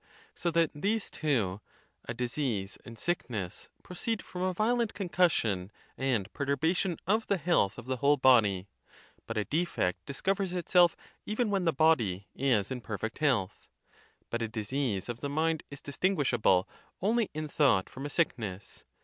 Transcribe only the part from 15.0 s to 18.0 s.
of the mind is distinguishable only in thought